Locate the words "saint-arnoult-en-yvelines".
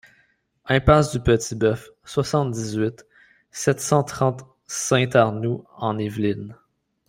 4.65-6.57